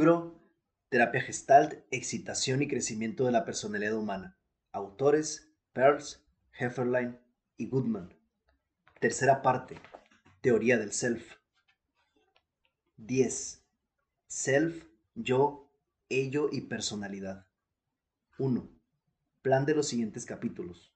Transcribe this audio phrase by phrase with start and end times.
[0.00, 0.40] Libro
[0.88, 4.38] Terapia Gestalt, Excitación y Crecimiento de la Personalidad Humana.
[4.72, 6.24] Autores Pearls,
[6.58, 7.20] Hefferlein
[7.58, 8.08] y Goodman.
[8.98, 9.76] Tercera parte.
[10.40, 11.34] Teoría del Self.
[12.96, 13.62] 10.
[14.26, 14.86] Self,
[15.16, 15.70] yo,
[16.08, 17.46] ello y personalidad.
[18.38, 18.70] 1.
[19.42, 20.94] Plan de los siguientes capítulos.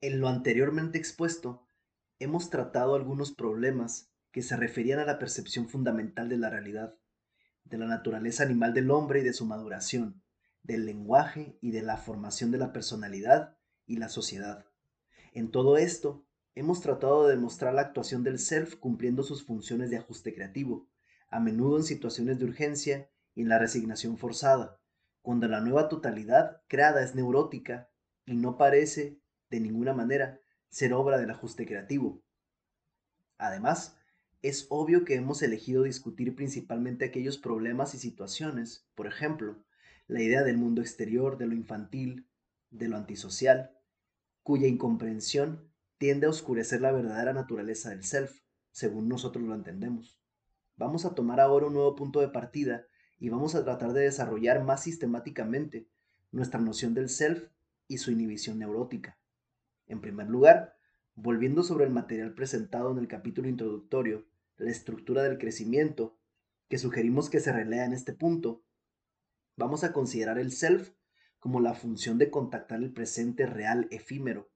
[0.00, 1.66] En lo anteriormente expuesto,
[2.20, 6.94] hemos tratado algunos problemas que se referían a la percepción fundamental de la realidad,
[7.64, 10.22] de la naturaleza animal del hombre y de su maduración,
[10.62, 13.56] del lenguaje y de la formación de la personalidad
[13.86, 14.66] y la sociedad.
[15.32, 19.96] En todo esto, hemos tratado de demostrar la actuación del self cumpliendo sus funciones de
[19.96, 20.88] ajuste creativo,
[21.28, 24.80] a menudo en situaciones de urgencia y en la resignación forzada,
[25.22, 27.90] cuando la nueva totalidad creada es neurótica
[28.26, 32.22] y no parece, de ninguna manera, ser obra del ajuste creativo.
[33.38, 33.96] Además,
[34.42, 39.62] es obvio que hemos elegido discutir principalmente aquellos problemas y situaciones, por ejemplo,
[40.06, 42.26] la idea del mundo exterior, de lo infantil,
[42.70, 43.72] de lo antisocial,
[44.42, 48.40] cuya incomprensión tiende a oscurecer la verdadera naturaleza del self,
[48.72, 50.18] según nosotros lo entendemos.
[50.76, 52.86] Vamos a tomar ahora un nuevo punto de partida
[53.18, 55.86] y vamos a tratar de desarrollar más sistemáticamente
[56.32, 57.50] nuestra noción del self
[57.86, 59.18] y su inhibición neurótica.
[59.86, 60.76] En primer lugar,
[61.14, 64.24] volviendo sobre el material presentado en el capítulo introductorio,
[64.60, 66.18] la estructura del crecimiento,
[66.68, 68.64] que sugerimos que se relea en este punto,
[69.56, 70.92] vamos a considerar el self
[71.38, 74.50] como la función de contactar el presente real efímero.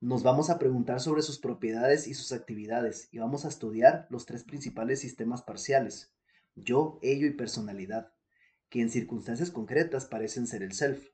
[0.00, 4.24] Nos vamos a preguntar sobre sus propiedades y sus actividades y vamos a estudiar los
[4.24, 6.14] tres principales sistemas parciales,
[6.54, 8.12] yo, ello y personalidad,
[8.68, 11.08] que en circunstancias concretas parecen ser el self.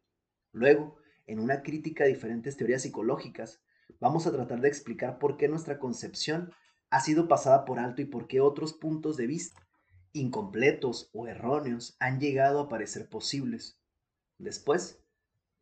[0.52, 3.62] Luego, en una crítica a diferentes teorías psicológicas,
[3.98, 6.52] vamos a tratar de explicar por qué nuestra concepción
[6.90, 9.66] ha sido pasada por alto y por qué otros puntos de vista,
[10.12, 13.78] incompletos o erróneos, han llegado a parecer posibles.
[14.38, 15.02] Después,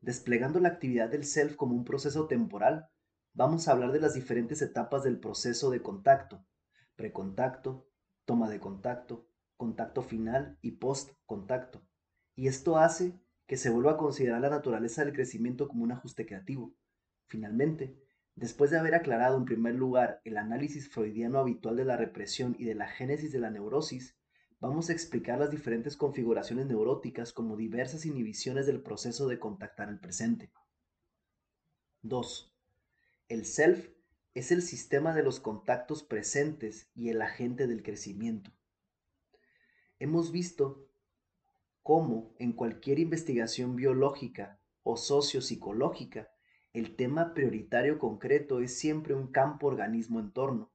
[0.00, 2.88] desplegando la actividad del self como un proceso temporal,
[3.32, 6.44] vamos a hablar de las diferentes etapas del proceso de contacto,
[6.96, 7.88] precontacto,
[8.24, 11.82] toma de contacto, contacto final y post-contacto.
[12.36, 16.26] Y esto hace que se vuelva a considerar la naturaleza del crecimiento como un ajuste
[16.26, 16.74] creativo.
[17.26, 18.03] Finalmente,
[18.36, 22.64] Después de haber aclarado en primer lugar el análisis freudiano habitual de la represión y
[22.64, 24.16] de la génesis de la neurosis,
[24.58, 30.00] vamos a explicar las diferentes configuraciones neuróticas como diversas inhibiciones del proceso de contactar el
[30.00, 30.50] presente.
[32.02, 32.52] 2.
[33.28, 33.88] El self
[34.34, 38.50] es el sistema de los contactos presentes y el agente del crecimiento.
[40.00, 40.88] Hemos visto
[41.84, 46.33] cómo en cualquier investigación biológica o sociopsicológica
[46.74, 50.72] el tema prioritario concreto es siempre un campo organismo entorno.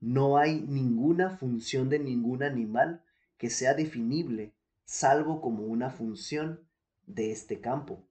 [0.00, 3.04] No hay ninguna función de ningún animal
[3.38, 4.54] que sea definible,
[4.84, 6.68] salvo como una función
[7.06, 8.08] de este campo.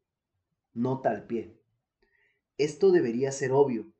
[0.73, 1.59] Nota al pie.
[2.57, 3.91] Esto debería ser obvio,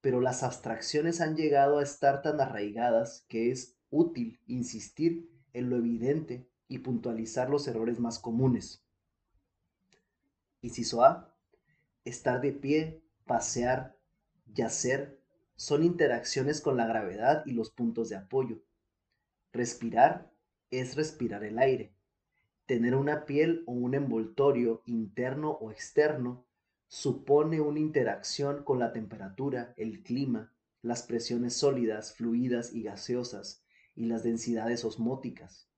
[0.00, 5.76] pero las abstracciones han llegado a estar tan arraigadas que es útil insistir en lo
[5.76, 8.84] evidente y puntualizar los errores más comunes.
[10.62, 11.29] Inciso A
[12.04, 13.96] estar de pie, pasear,
[14.54, 15.20] yacer,
[15.56, 18.62] son interacciones con la gravedad y los puntos de apoyo.
[19.52, 20.32] Respirar
[20.70, 21.92] es respirar el aire.
[22.66, 26.46] Tener una piel o un envoltorio interno o externo
[26.88, 33.62] supone una interacción con la temperatura, el clima, las presiones sólidas, fluidas y gaseosas
[33.94, 35.68] y las densidades osmóticas.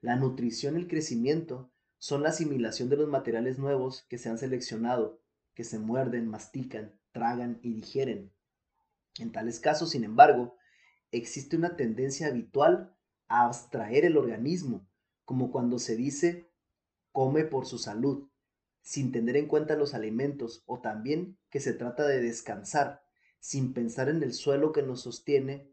[0.00, 4.36] La nutrición y el crecimiento son la asimilación de los materiales nuevos que se han
[4.36, 5.21] seleccionado
[5.54, 8.32] que se muerden, mastican, tragan y digieren.
[9.18, 10.56] En tales casos, sin embargo,
[11.10, 12.96] existe una tendencia habitual
[13.28, 14.88] a abstraer el organismo,
[15.24, 16.50] como cuando se dice
[17.12, 18.28] come por su salud,
[18.80, 23.02] sin tener en cuenta los alimentos, o también que se trata de descansar,
[23.38, 25.70] sin pensar en el suelo que nos sostiene,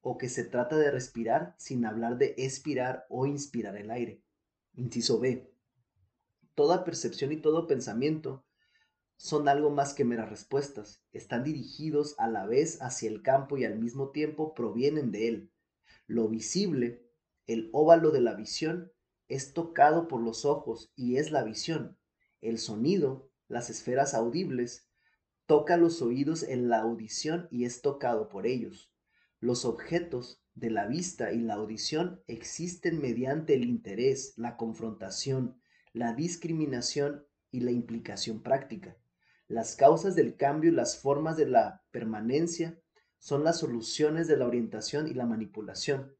[0.00, 4.22] o que se trata de respirar sin hablar de expirar o inspirar el aire.
[4.74, 5.52] Inciso B.
[6.54, 8.44] Toda percepción y todo pensamiento
[9.18, 13.64] son algo más que meras respuestas, están dirigidos a la vez hacia el campo y
[13.64, 15.52] al mismo tiempo provienen de él.
[16.06, 17.04] Lo visible,
[17.46, 18.92] el óvalo de la visión,
[19.26, 21.98] es tocado por los ojos y es la visión.
[22.40, 24.88] El sonido, las esferas audibles,
[25.46, 28.92] toca los oídos en la audición y es tocado por ellos.
[29.40, 35.60] Los objetos de la vista y la audición existen mediante el interés, la confrontación,
[35.92, 38.96] la discriminación y la implicación práctica.
[39.48, 42.78] Las causas del cambio y las formas de la permanencia
[43.18, 46.14] son las soluciones de la orientación y la manipulación.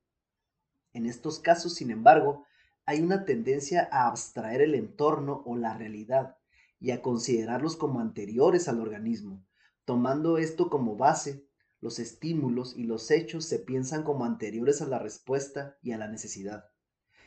[0.94, 2.46] En estos casos, sin embargo,
[2.86, 6.38] hay una tendencia a abstraer el entorno o la realidad
[6.80, 9.44] y a considerarlos como anteriores al organismo.
[9.84, 11.46] Tomando esto como base,
[11.82, 16.08] los estímulos y los hechos se piensan como anteriores a la respuesta y a la
[16.08, 16.70] necesidad.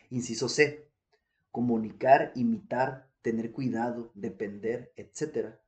[0.09, 0.89] Inciso C.
[1.51, 5.60] Comunicar, imitar, tener cuidado, depender, etc.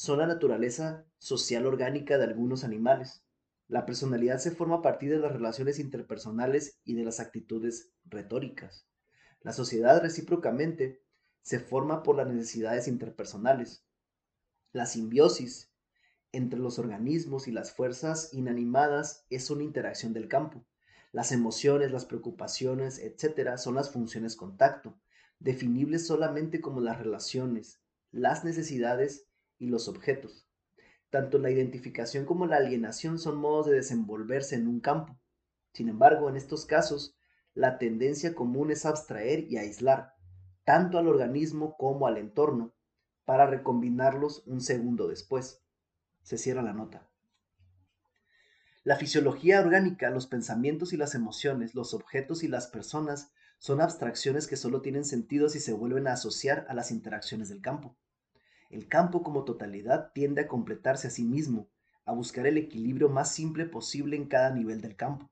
[0.00, 3.22] son la naturaleza social orgánica de algunos animales.
[3.68, 8.86] La personalidad se forma a partir de las relaciones interpersonales y de las actitudes retóricas.
[9.42, 11.02] La sociedad recíprocamente
[11.42, 13.84] se forma por las necesidades interpersonales.
[14.72, 15.70] La simbiosis
[16.32, 20.64] entre los organismos y las fuerzas inanimadas es una interacción del campo.
[21.12, 24.98] Las emociones, las preocupaciones, etc., son las funciones contacto,
[25.40, 27.82] definibles solamente como las relaciones,
[28.12, 29.26] las necesidades
[29.60, 30.48] y los objetos.
[31.10, 35.16] Tanto la identificación como la alienación son modos de desenvolverse en un campo.
[35.72, 37.16] Sin embargo, en estos casos,
[37.54, 40.14] la tendencia común es abstraer y aislar,
[40.64, 42.74] tanto al organismo como al entorno,
[43.24, 45.62] para recombinarlos un segundo después.
[46.22, 47.08] Se cierra la nota.
[48.82, 54.46] La fisiología orgánica, los pensamientos y las emociones, los objetos y las personas son abstracciones
[54.46, 57.96] que solo tienen sentido si se vuelven a asociar a las interacciones del campo.
[58.70, 61.68] El campo como totalidad tiende a completarse a sí mismo,
[62.04, 65.28] a buscar el equilibrio más simple posible en cada nivel del campo.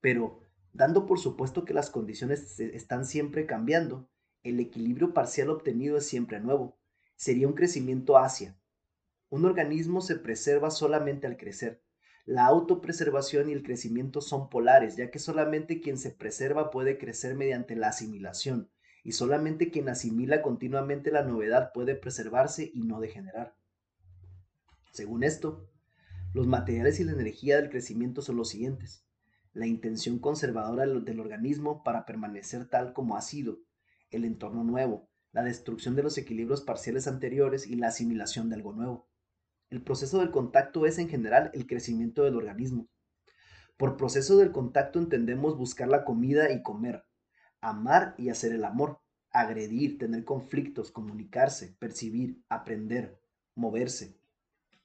[0.00, 0.40] Pero,
[0.72, 4.08] dando por supuesto que las condiciones están siempre cambiando,
[4.42, 6.76] el equilibrio parcial obtenido es siempre nuevo.
[7.14, 8.56] Sería un crecimiento hacia.
[9.30, 11.80] Un organismo se preserva solamente al crecer.
[12.24, 17.36] La autopreservación y el crecimiento son polares, ya que solamente quien se preserva puede crecer
[17.36, 18.68] mediante la asimilación,
[19.02, 23.56] y solamente quien asimila continuamente la novedad puede preservarse y no degenerar.
[24.92, 25.68] Según esto,
[26.34, 29.04] los materiales y la energía del crecimiento son los siguientes.
[29.52, 33.58] La intención conservadora del organismo para permanecer tal como ha sido,
[34.10, 38.72] el entorno nuevo, la destrucción de los equilibrios parciales anteriores y la asimilación de algo
[38.72, 39.08] nuevo.
[39.70, 42.88] El proceso del contacto es en general el crecimiento del organismo.
[43.78, 47.04] Por proceso del contacto entendemos buscar la comida y comer,
[47.62, 49.00] amar y hacer el amor,
[49.30, 53.18] agredir, tener conflictos, comunicarse, percibir, aprender,
[53.54, 54.14] moverse,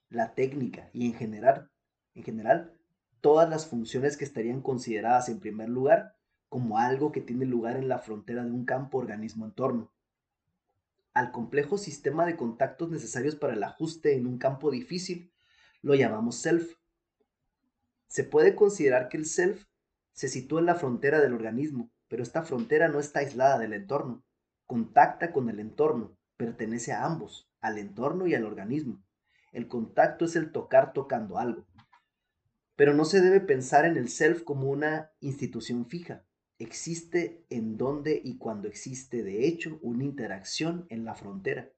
[0.10, 1.70] la técnica y en general,
[2.16, 2.74] en general,
[3.20, 6.16] todas las funciones que estarían consideradas en primer lugar
[6.50, 9.92] como algo que tiene lugar en la frontera de un campo organismo-entorno.
[11.14, 15.32] Al complejo sistema de contactos necesarios para el ajuste en un campo difícil
[15.82, 16.78] lo llamamos self.
[18.08, 19.66] Se puede considerar que el self
[20.14, 24.24] se sitúa en la frontera del organismo, pero esta frontera no está aislada del entorno.
[24.66, 29.04] Contacta con el entorno, pertenece a ambos, al entorno y al organismo.
[29.52, 31.66] El contacto es el tocar tocando algo.
[32.76, 36.28] Pero no se debe pensar en el self como una institución fija
[36.60, 41.72] existe en donde y cuando existe de hecho una interacción en la frontera.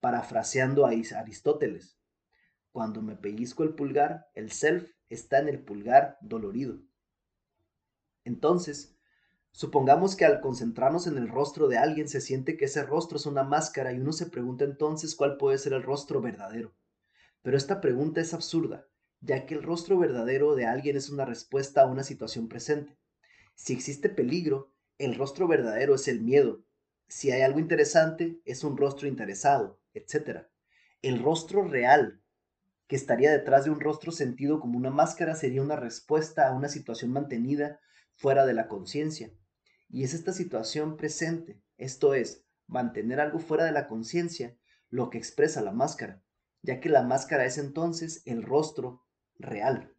[0.00, 1.98] Parafraseando a Aristóteles,
[2.70, 6.80] cuando me pellizco el pulgar, el self está en el pulgar dolorido.
[8.24, 8.95] Entonces,
[9.56, 13.24] supongamos que al concentrarnos en el rostro de alguien se siente que ese rostro es
[13.24, 16.74] una máscara y uno se pregunta entonces cuál puede ser el rostro verdadero.
[17.40, 18.86] Pero esta pregunta es absurda,
[19.22, 22.98] ya que el rostro verdadero de alguien es una respuesta a una situación presente.
[23.54, 26.62] Si existe peligro, el rostro verdadero es el miedo.
[27.08, 30.48] Si hay algo interesante, es un rostro interesado, etc.
[31.00, 32.20] El rostro real,
[32.88, 36.68] que estaría detrás de un rostro sentido como una máscara, sería una respuesta a una
[36.68, 37.80] situación mantenida
[38.16, 39.30] fuera de la conciencia.
[39.88, 44.56] Y es esta situación presente, esto es, mantener algo fuera de la conciencia,
[44.88, 46.22] lo que expresa la máscara,
[46.62, 49.04] ya que la máscara es entonces el rostro
[49.38, 49.94] real.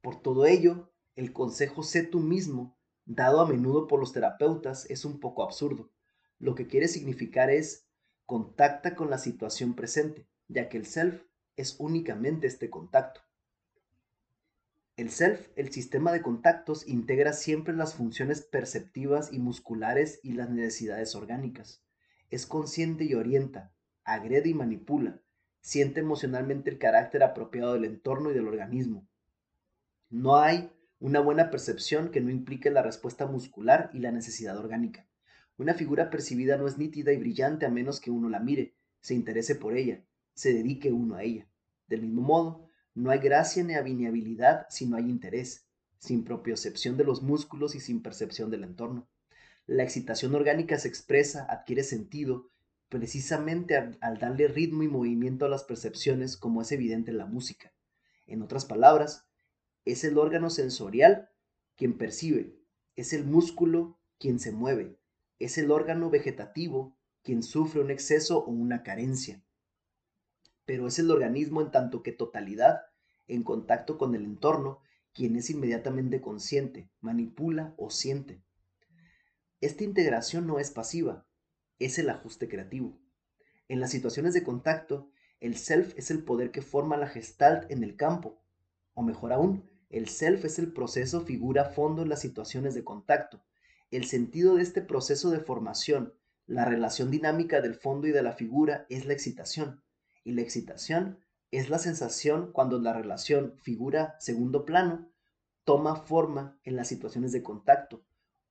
[0.00, 5.04] Por todo ello, el consejo sé tú mismo, dado a menudo por los terapeutas, es
[5.04, 5.90] un poco absurdo.
[6.38, 7.86] Lo que quiere significar es
[8.26, 11.22] contacta con la situación presente, ya que el self
[11.56, 13.23] es únicamente este contacto.
[14.96, 20.50] El self, el sistema de contactos, integra siempre las funciones perceptivas y musculares y las
[20.50, 21.82] necesidades orgánicas.
[22.30, 23.72] Es consciente y orienta,
[24.04, 25.20] agrede y manipula,
[25.60, 29.08] siente emocionalmente el carácter apropiado del entorno y del organismo.
[30.10, 30.70] No hay
[31.00, 35.08] una buena percepción que no implique la respuesta muscular y la necesidad orgánica.
[35.56, 39.14] Una figura percibida no es nítida y brillante a menos que uno la mire, se
[39.14, 41.48] interese por ella, se dedique uno a ella.
[41.88, 42.63] Del mismo modo,
[42.94, 45.66] no hay gracia ni habilidad si no hay interés,
[45.98, 49.08] sin propiocepción de los músculos y sin percepción del entorno.
[49.66, 52.50] La excitación orgánica se expresa, adquiere sentido,
[52.88, 57.26] precisamente al, al, darle ritmo y movimiento a las percepciones, como es evidente en la
[57.26, 57.72] música.
[58.26, 59.26] En otras palabras,
[59.84, 61.30] es el órgano sensorial
[61.76, 62.56] quien percibe,
[62.96, 64.98] es el músculo quien se mueve,
[65.38, 69.42] es el órgano vegetativo quien sufre un exceso o una carencia.
[70.64, 72.82] Pero es el organismo en tanto que totalidad,
[73.26, 74.80] en contacto con el entorno,
[75.12, 78.42] quien es inmediatamente consciente, manipula o siente.
[79.60, 81.26] Esta integración no es pasiva,
[81.78, 82.98] es el ajuste creativo.
[83.68, 87.82] En las situaciones de contacto, el self es el poder que forma la gestalt en
[87.82, 88.42] el campo,
[88.94, 93.44] o mejor aún, el self es el proceso figura fondo en las situaciones de contacto.
[93.90, 96.14] El sentido de este proceso de formación,
[96.46, 99.82] la relación dinámica del fondo y de la figura es la excitación,
[100.24, 105.08] y la excitación es la sensación cuando la relación figura segundo plano
[105.64, 108.04] toma forma en las situaciones de contacto,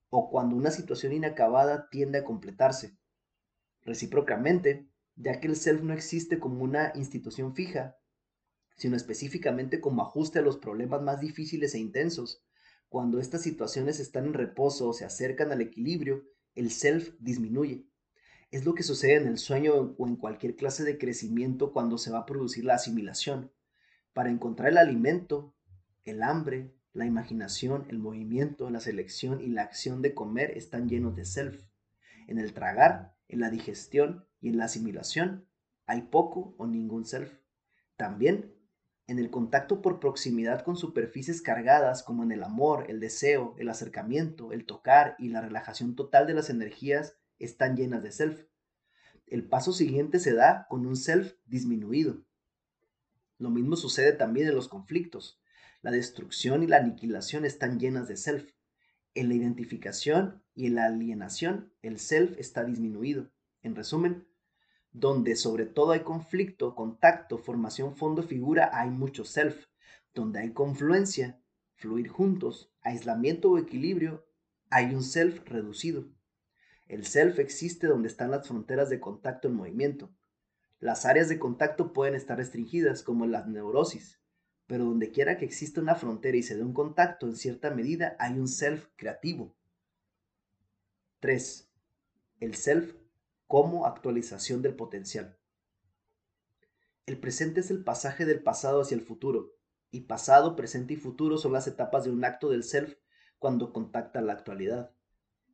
[0.10, 2.98] o cuando una situación inacabada tiende a completarse.
[3.82, 7.98] Recíprocamente, ya que el self no existe como una institución fija,
[8.78, 12.44] sino específicamente como ajuste a los problemas más difíciles e intensos.
[12.90, 16.24] Cuando estas situaciones están en reposo o se acercan al equilibrio,
[16.56, 17.88] el self disminuye.
[18.54, 22.12] Es lo que sucede en el sueño o en cualquier clase de crecimiento cuando se
[22.12, 23.52] va a producir la asimilación.
[24.14, 25.56] Para encontrar el alimento,
[26.04, 31.16] el hambre, la imaginación, el movimiento, la selección y la acción de comer están llenos
[31.16, 31.64] de self.
[32.28, 35.48] En el tragar, en la digestión y en la asimilación
[35.88, 37.34] hay poco o ningún self.
[37.96, 38.54] También
[39.08, 43.70] en el contacto por proximidad con superficies cargadas como en el amor, el deseo, el
[43.70, 48.46] acercamiento, el tocar y la relajación total de las energías están llenas de self.
[49.28, 52.24] El paso siguiente se da con un self disminuido.
[53.38, 55.42] Lo mismo sucede también en los conflictos.
[55.82, 58.52] La destrucción y la aniquilación están llenas de self.
[59.16, 63.32] En la identificación y en la alienación, el self está disminuido.
[63.62, 64.28] En resumen,
[64.92, 69.66] donde sobre todo hay conflicto, contacto, formación fondo-figura, hay mucho self.
[70.14, 71.42] Donde hay confluencia,
[71.76, 74.26] fluir juntos, aislamiento o equilibrio,
[74.70, 76.08] hay un self reducido.
[76.88, 80.12] El self existe donde están las fronteras de contacto en movimiento.
[80.80, 84.20] Las áreas de contacto pueden estar restringidas, como en las neurosis,
[84.68, 88.16] pero donde quiera que exista una frontera y se dé un contacto, en cierta medida
[88.20, 89.56] hay un self creativo.
[91.20, 91.70] 3.
[92.42, 92.96] El self
[93.48, 95.38] como actualización del potencial.
[97.06, 99.54] El presente es el pasaje del pasado hacia el futuro,
[99.92, 102.96] y pasado, presente y futuro son las etapas de un acto del self
[103.38, 104.92] cuando contacta la actualidad.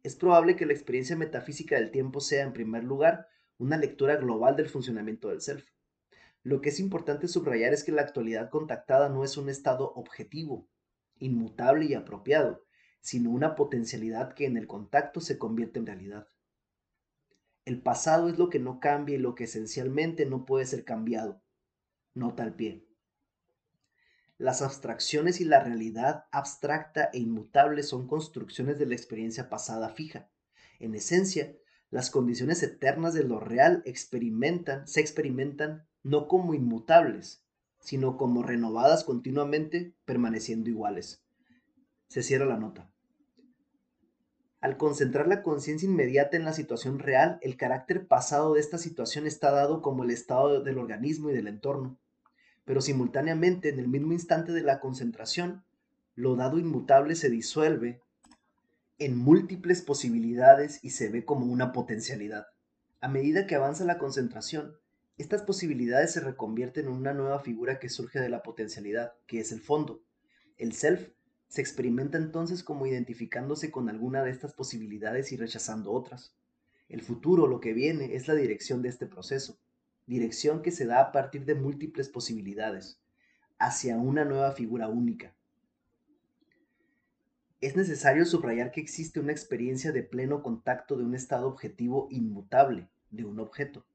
[0.03, 3.27] Es probable que la experiencia metafísica del tiempo sea, en primer lugar,
[3.57, 5.65] una lectura global del funcionamiento del self.
[6.43, 10.69] Lo que es importante subrayar es que la actualidad contactada no es un estado objetivo,
[11.19, 12.63] inmutable y apropiado,
[13.01, 16.27] sino una potencialidad que en el contacto se convierte en realidad.
[17.65, 21.43] El pasado es lo que no cambia y lo que esencialmente no puede ser cambiado.
[22.13, 22.88] Nota al pie.
[24.39, 30.29] Las abstracciones y la realidad abstracta e inmutable son construcciones de la experiencia pasada fija.
[30.79, 31.57] En esencia,
[31.91, 37.43] las condiciones eternas de lo real experimentan, se experimentan no como inmutables,
[37.81, 41.21] sino como renovadas continuamente, permaneciendo iguales.
[42.07, 42.89] Se cierra la nota.
[44.61, 49.27] Al concentrar la conciencia inmediata en la situación real, el carácter pasado de esta situación
[49.27, 51.99] está dado como el estado del organismo y del entorno.
[52.65, 55.63] Pero simultáneamente, en el mismo instante de la concentración,
[56.15, 58.01] lo dado inmutable se disuelve
[58.97, 62.47] en múltiples posibilidades y se ve como una potencialidad.
[62.99, 64.75] A medida que avanza la concentración,
[65.17, 69.51] estas posibilidades se reconvierten en una nueva figura que surge de la potencialidad, que es
[69.51, 70.01] el fondo.
[70.57, 71.09] El self
[71.47, 76.35] se experimenta entonces como identificándose con alguna de estas posibilidades y rechazando otras.
[76.89, 79.57] El futuro, lo que viene, es la dirección de este proceso,
[80.09, 82.99] dirección que se da a partir de múltiples posibilidades,
[83.59, 85.35] hacia una nueva figura única.
[87.61, 92.89] Es necesario subrayar que existe una experiencia de pleno contacto de un estado objetivo inmutable,
[93.11, 93.85] de un objeto.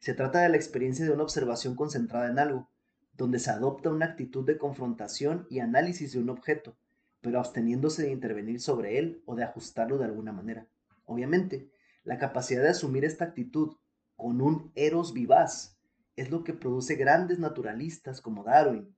[0.00, 2.68] Se trata de la experiencia de una observación concentrada en algo,
[3.16, 6.76] donde se adopta una actitud de confrontación y análisis de un objeto,
[7.22, 10.66] pero absteniéndose de intervenir sobre él o de ajustarlo de alguna manera.
[11.06, 11.70] Obviamente,
[12.02, 13.76] la capacidad de asumir esta actitud
[14.16, 15.78] con un eros vivaz
[16.16, 18.94] es lo que produce grandes naturalistas como Darwin,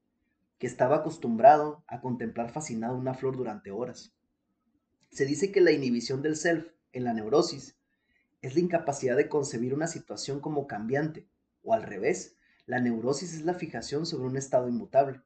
[0.59, 4.13] que estaba acostumbrado a contemplar fascinado una flor durante horas.
[5.11, 7.77] Se dice que la inhibición del self en la neurosis
[8.43, 11.27] es la incapacidad de concebir una situación como cambiante,
[11.63, 15.23] o al revés, la neurosis es la fijación sobre un estado inmutable.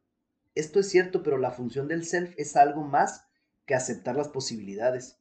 [0.54, 3.24] Esto es cierto, pero la función del self es algo más
[3.66, 5.18] que aceptar las posibilidades.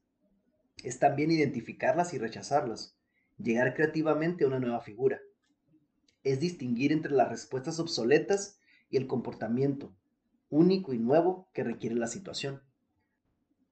[0.83, 2.98] Es también identificarlas y rechazarlas,
[3.41, 5.19] llegar creativamente a una nueva figura.
[6.23, 9.93] Es distinguir entre las respuestas obsoletas y el comportamiento
[10.49, 12.61] único y nuevo que requiere la situación.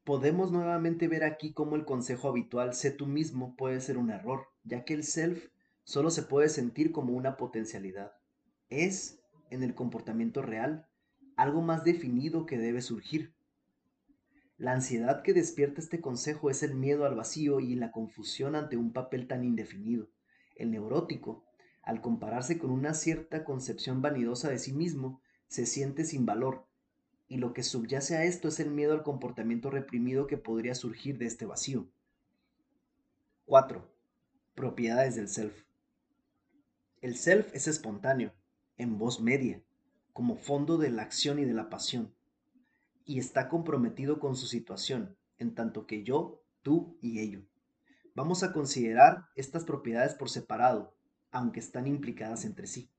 [0.04, 4.48] Podemos nuevamente ver aquí cómo el consejo habitual sé tú mismo puede ser un error,
[4.64, 5.50] ya que el self
[5.84, 8.14] solo se puede sentir como una potencialidad.
[8.70, 9.20] Es,
[9.50, 10.88] en el comportamiento real,
[11.36, 13.34] algo más definido que debe surgir.
[14.58, 18.76] La ansiedad que despierta este consejo es el miedo al vacío y la confusión ante
[18.76, 20.10] un papel tan indefinido.
[20.56, 21.46] El neurótico,
[21.84, 26.66] al compararse con una cierta concepción vanidosa de sí mismo, se siente sin valor,
[27.28, 31.20] y lo que subyace a esto es el miedo al comportamiento reprimido que podría surgir
[31.20, 31.88] de este vacío.
[33.46, 33.88] 4.
[34.56, 35.66] Propiedades del self.
[37.02, 38.34] El self es espontáneo,
[38.78, 39.62] en voz media,
[40.14, 42.17] como fondo de la acción y de la pasión,
[43.08, 47.42] y está comprometido con su situación, en tanto que yo, tú y ello.
[48.14, 50.94] Vamos a considerar estas propiedades por separado,
[51.32, 52.92] aunque están implicadas entre sí.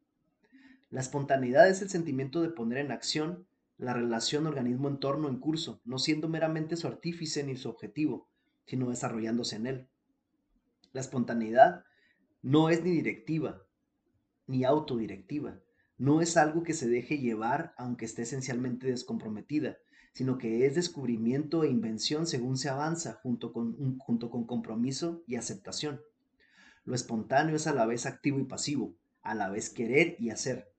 [0.89, 3.47] La espontaneidad es el sentimiento de poner en acción
[3.77, 8.31] la relación organismo-entorno en curso, no siendo meramente su artífice ni su objetivo,
[8.65, 9.89] sino desarrollándose en él.
[10.93, 11.85] La espontaneidad
[12.41, 13.63] no es ni directiva,
[14.47, 15.61] ni autodirectiva,
[15.99, 19.77] no es algo que se deje llevar aunque esté esencialmente descomprometida,
[20.13, 25.37] sino que es descubrimiento e invención según se avanza junto con, junto con compromiso y
[25.37, 26.01] aceptación.
[26.85, 30.73] Lo espontáneo es a la vez activo y pasivo, a la vez querer y hacer.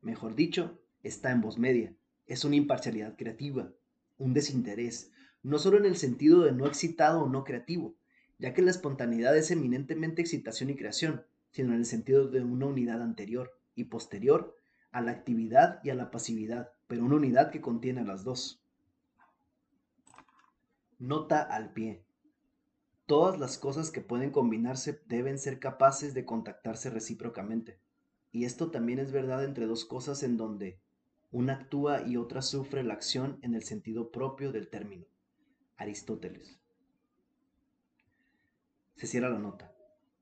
[0.00, 1.94] Mejor dicho, está en voz media.
[2.26, 3.70] Es una imparcialidad creativa,
[4.18, 5.10] un desinterés,
[5.42, 7.94] no solo en el sentido de no excitado o no creativo,
[8.38, 12.66] ya que la espontaneidad es eminentemente excitación y creación, sino en el sentido de una
[12.66, 14.56] unidad anterior, y posterior
[14.90, 18.61] a la actividad y a la pasividad, pero una unidad que contiene a las dos.
[21.02, 22.04] Nota al pie.
[23.06, 27.80] Todas las cosas que pueden combinarse deben ser capaces de contactarse recíprocamente.
[28.30, 30.78] Y esto también es verdad entre dos cosas en donde
[31.32, 35.04] una actúa y otra sufre la acción en el sentido propio del término.
[35.76, 36.60] Aristóteles.
[38.94, 39.74] Se cierra la nota.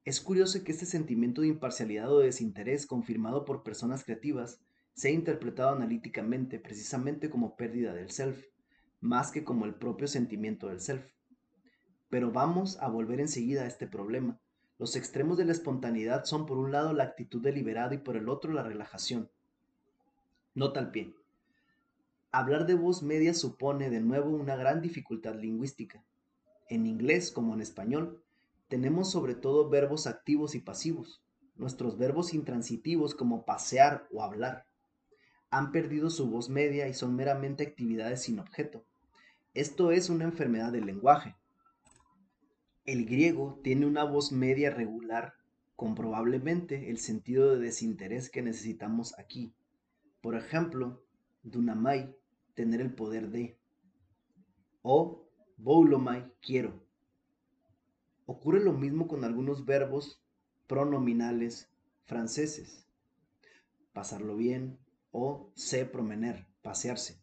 [0.07, 4.63] Es curioso que este sentimiento de imparcialidad o desinterés confirmado por personas creativas
[4.95, 8.47] sea interpretado analíticamente precisamente como pérdida del self,
[9.01, 11.05] más que como el propio sentimiento del self.
[12.09, 14.41] Pero vamos a volver enseguida a este problema.
[14.79, 18.29] Los extremos de la espontaneidad son por un lado la actitud deliberada y por el
[18.29, 19.31] otro la relajación.
[20.55, 21.15] Nota al pie.
[22.33, 26.05] Hablar de voz media supone de nuevo una gran dificultad lingüística.
[26.69, 28.23] En inglés como en español,
[28.69, 31.23] tenemos sobre todo verbos activos y pasivos.
[31.57, 34.67] Nuestros verbos intransitivos como pasear o hablar
[35.51, 38.85] han perdido su voz media y son meramente actividades sin objeto.
[39.55, 41.35] Esto es una enfermedad del lenguaje.
[42.85, 45.35] El griego tiene una voz media regular
[45.75, 49.53] con probablemente el sentido de desinterés que necesitamos aquí.
[50.21, 51.03] Por ejemplo,
[51.43, 52.17] dunamai,
[52.55, 53.59] tener el poder de,
[54.83, 56.87] o boulomai, quiero.
[58.27, 60.23] Ocurre lo mismo con algunos verbos
[60.69, 61.69] pronominales
[62.05, 62.87] franceses.
[63.93, 64.79] Pasarlo bien
[65.11, 67.20] o se promener, pasearse.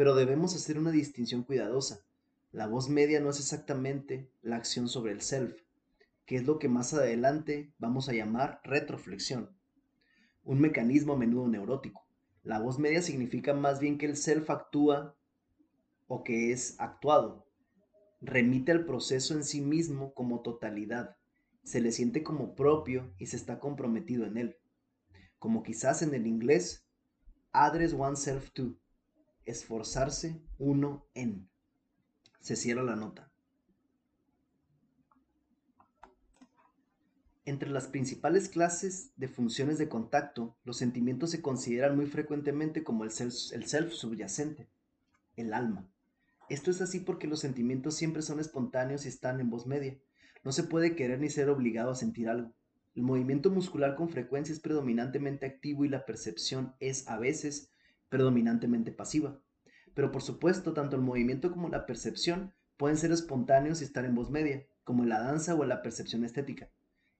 [0.00, 2.06] Pero debemos hacer una distinción cuidadosa.
[2.52, 5.60] La voz media no es exactamente la acción sobre el self,
[6.24, 9.54] que es lo que más adelante vamos a llamar retroflexión,
[10.42, 12.08] un mecanismo a menudo neurótico.
[12.44, 15.18] La voz media significa más bien que el self actúa
[16.06, 17.46] o que es actuado,
[18.22, 21.18] remite al proceso en sí mismo como totalidad,
[21.62, 24.56] se le siente como propio y se está comprometido en él.
[25.38, 26.86] Como quizás en el inglés,
[27.52, 28.78] address oneself to,
[29.44, 31.48] esforzarse uno en.
[32.40, 33.30] Se cierra la nota.
[37.44, 43.02] Entre las principales clases de funciones de contacto, los sentimientos se consideran muy frecuentemente como
[43.02, 44.68] el self, el self subyacente,
[45.36, 45.90] el alma.
[46.48, 49.98] Esto es así porque los sentimientos siempre son espontáneos y están en voz media.
[50.44, 52.54] No se puede querer ni ser obligado a sentir algo.
[52.94, 57.72] El movimiento muscular con frecuencia es predominantemente activo y la percepción es a veces
[58.10, 59.40] predominantemente pasiva.
[59.94, 64.14] Pero por supuesto, tanto el movimiento como la percepción pueden ser espontáneos y estar en
[64.14, 66.68] voz media, como en la danza o en la percepción estética.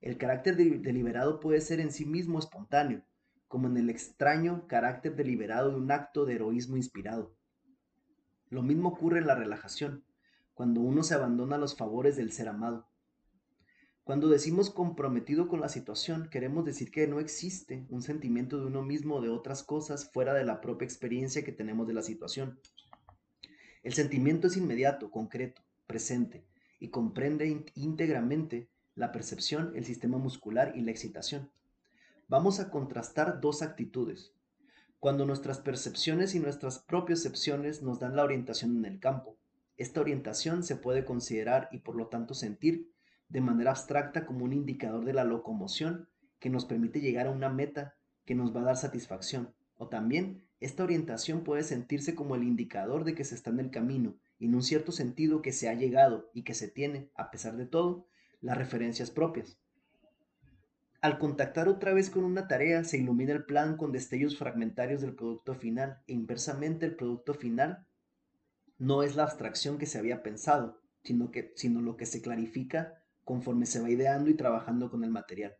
[0.01, 3.03] El carácter deliberado puede ser en sí mismo espontáneo,
[3.47, 7.35] como en el extraño carácter deliberado de un acto de heroísmo inspirado.
[8.49, 10.03] Lo mismo ocurre en la relajación,
[10.53, 12.90] cuando uno se abandona a los favores del ser amado.
[14.03, 18.81] Cuando decimos comprometido con la situación, queremos decir que no existe un sentimiento de uno
[18.81, 22.59] mismo o de otras cosas fuera de la propia experiencia que tenemos de la situación.
[23.83, 26.43] El sentimiento es inmediato, concreto, presente,
[26.79, 31.51] y comprende íntegramente la percepción, el sistema muscular y la excitación.
[32.27, 34.33] Vamos a contrastar dos actitudes,
[34.99, 39.37] cuando nuestras percepciones y nuestras propias percepciones nos dan la orientación en el campo.
[39.77, 42.91] Esta orientación se puede considerar y por lo tanto sentir
[43.31, 47.49] de manera abstracta como un indicador de la locomoción que nos permite llegar a una
[47.49, 49.53] meta que nos va a dar satisfacción.
[49.77, 53.71] O también esta orientación puede sentirse como el indicador de que se está en el
[53.71, 57.31] camino y en un cierto sentido que se ha llegado y que se tiene, a
[57.31, 58.05] pesar de todo,
[58.41, 59.57] las referencias propias.
[60.99, 65.15] Al contactar otra vez con una tarea, se ilumina el plan con destellos fragmentarios del
[65.15, 67.87] producto final e inversamente el producto final
[68.77, 73.00] no es la abstracción que se había pensado, sino, que, sino lo que se clarifica
[73.23, 75.55] conforme se va ideando y trabajando con el material.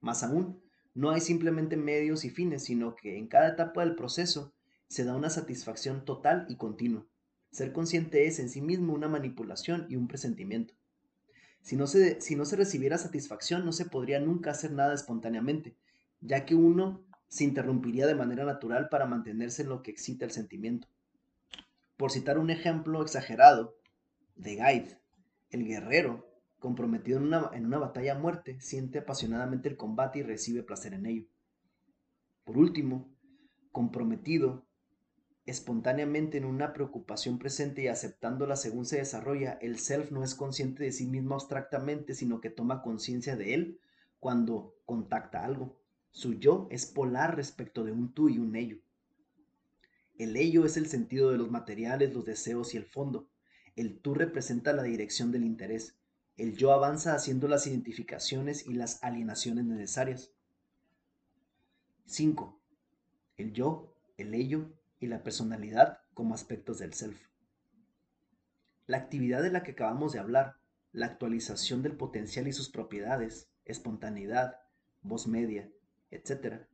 [0.00, 0.60] Más aún,
[0.94, 4.52] no hay simplemente medios y fines, sino que en cada etapa del proceso
[4.88, 7.06] se da una satisfacción total y continua.
[7.52, 10.74] Ser consciente es en sí mismo una manipulación y un presentimiento.
[11.62, 15.76] Si no, se, si no se recibiera satisfacción, no se podría nunca hacer nada espontáneamente,
[16.20, 20.30] ya que uno se interrumpiría de manera natural para mantenerse en lo que excita el
[20.30, 20.88] sentimiento.
[21.96, 23.76] Por citar un ejemplo exagerado,
[24.36, 24.98] de Guide,
[25.50, 26.29] el guerrero,
[26.60, 30.94] comprometido en una, en una batalla a muerte, siente apasionadamente el combate y recibe placer
[30.94, 31.26] en ello.
[32.44, 33.08] Por último,
[33.72, 34.64] comprometido
[35.46, 40.84] espontáneamente en una preocupación presente y aceptándola según se desarrolla, el self no es consciente
[40.84, 43.80] de sí mismo abstractamente, sino que toma conciencia de él
[44.20, 45.76] cuando contacta algo.
[46.12, 48.78] Su yo es polar respecto de un tú y un ello.
[50.18, 53.28] El ello es el sentido de los materiales, los deseos y el fondo.
[53.74, 55.99] El tú representa la dirección del interés.
[56.36, 60.32] El yo avanza haciendo las identificaciones y las alienaciones necesarias.
[62.06, 62.60] 5.
[63.36, 67.28] El yo, el ello y la personalidad como aspectos del self.
[68.86, 70.56] La actividad de la que acabamos de hablar,
[70.92, 74.56] la actualización del potencial y sus propiedades, espontaneidad,
[75.02, 75.70] voz media,
[76.10, 76.66] etc.,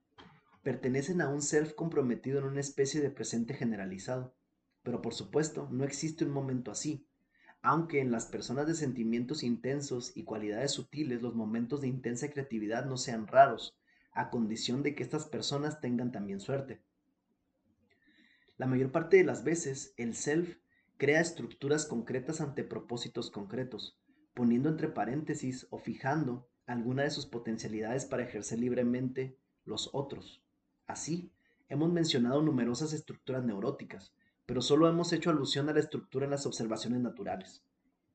[0.63, 4.35] pertenecen a un self comprometido en una especie de presente generalizado.
[4.83, 7.07] Pero por supuesto, no existe un momento así,
[7.63, 12.87] aunque en las personas de sentimientos intensos y cualidades sutiles los momentos de intensa creatividad
[12.87, 13.77] no sean raros,
[14.13, 16.81] a condición de que estas personas tengan también suerte.
[18.57, 20.57] La mayor parte de las veces, el self
[20.97, 23.99] crea estructuras concretas ante propósitos concretos,
[24.33, 30.43] poniendo entre paréntesis o fijando alguna de sus potencialidades para ejercer libremente los otros.
[30.87, 31.31] Así,
[31.69, 34.15] hemos mencionado numerosas estructuras neuróticas,
[34.47, 37.63] pero solo hemos hecho alusión a la estructura en las observaciones naturales.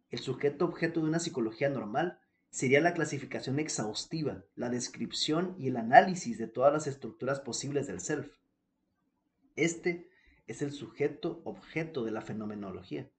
[0.09, 5.77] El sujeto objeto de una psicología normal sería la clasificación exhaustiva, la descripción y el
[5.77, 8.29] análisis de todas las estructuras posibles del self.
[9.55, 10.09] Este
[10.47, 13.09] es el sujeto objeto de la fenomenología.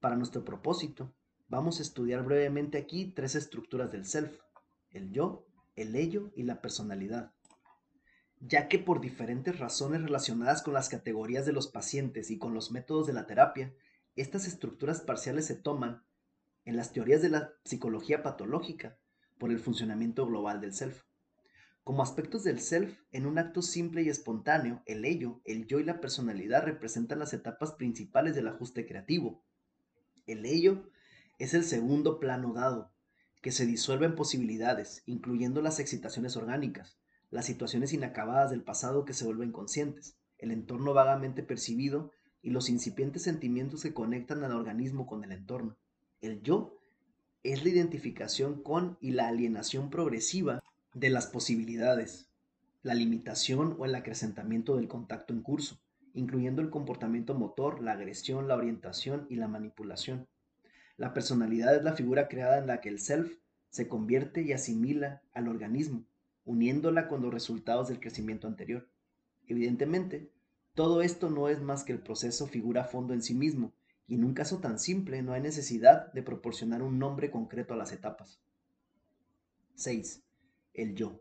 [0.00, 1.14] Para nuestro propósito,
[1.48, 4.38] vamos a estudiar brevemente aquí tres estructuras del self,
[4.90, 5.46] el yo,
[5.76, 7.32] el ello y la personalidad.
[8.40, 12.70] Ya que por diferentes razones relacionadas con las categorías de los pacientes y con los
[12.70, 13.74] métodos de la terapia,
[14.16, 16.02] estas estructuras parciales se toman
[16.64, 18.96] en las teorías de la psicología patológica
[19.38, 21.02] por el funcionamiento global del self.
[21.84, 25.84] Como aspectos del self, en un acto simple y espontáneo, el ello, el yo y
[25.84, 29.44] la personalidad representan las etapas principales del ajuste creativo.
[30.26, 30.90] El ello
[31.38, 32.92] es el segundo plano dado,
[33.42, 36.99] que se disuelve en posibilidades, incluyendo las excitaciones orgánicas,
[37.30, 42.10] las situaciones inacabadas del pasado que se vuelven conscientes, el entorno vagamente percibido
[42.42, 45.76] y los incipientes sentimientos que conectan al organismo con el entorno.
[46.20, 46.78] El yo
[47.42, 50.62] es la identificación con y la alienación progresiva
[50.94, 52.28] de las posibilidades,
[52.82, 55.78] la limitación o el acrecentamiento del contacto en curso,
[56.14, 60.26] incluyendo el comportamiento motor, la agresión, la orientación y la manipulación.
[60.96, 63.38] La personalidad es la figura creada en la que el self
[63.70, 66.04] se convierte y asimila al organismo,
[66.50, 68.88] uniéndola con los resultados del crecimiento anterior.
[69.46, 70.30] Evidentemente,
[70.74, 73.72] todo esto no es más que el proceso figura a fondo en sí mismo,
[74.06, 77.76] y en un caso tan simple no hay necesidad de proporcionar un nombre concreto a
[77.76, 78.40] las etapas.
[79.74, 80.22] 6
[80.74, 81.20] el yo.